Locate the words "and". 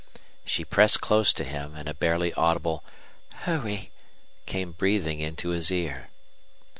1.75-1.87